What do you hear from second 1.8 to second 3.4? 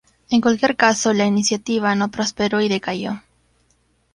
no prospero y decayó.